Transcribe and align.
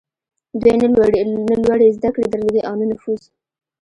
دوی 0.61 0.75
نه 0.81 1.53
لوړې 1.65 1.95
زدهکړې 1.97 2.25
درلودې 2.29 2.61
او 2.67 2.73
نه 2.79 2.85
نفوذ. 2.91 3.21